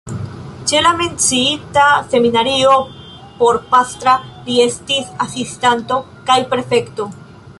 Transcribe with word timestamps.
Ĉe 0.69 0.79
la 0.83 0.93
menciita 1.01 1.83
seminario 2.13 2.71
porpastra 3.41 4.17
li 4.47 4.57
estis 4.65 5.13
asistanto 5.27 6.01
kaj 6.31 6.41
prefekto. 6.55 7.09